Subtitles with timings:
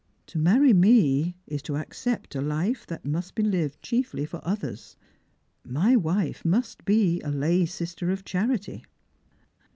[0.25, 4.97] To marry me is to accept a life that must bo lived chiefly for others.
[5.63, 8.83] My wife must be a lay sister of charity.